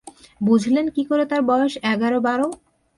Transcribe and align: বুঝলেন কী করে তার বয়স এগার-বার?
বুঝলেন 0.41 0.85
কী 0.95 1.03
করে 1.05 1.23
তার 1.25 1.41
বয়স 1.41 1.73
এগার-বার? 1.83 2.39